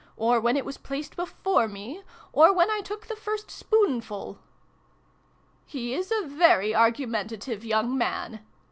[0.17, 2.01] Or when it was placed before me?
[2.33, 4.39] Or when I took the first spoonful?""
[5.67, 8.39] He is a very argumentative young man